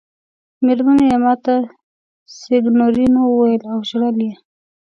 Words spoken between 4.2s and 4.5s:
یې.